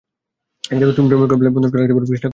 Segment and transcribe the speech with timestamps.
[0.63, 2.29] তুমি প্রেমের কপালে, বন্দুকটা রাখতে পারবে, কৃষ্ণা কুমার?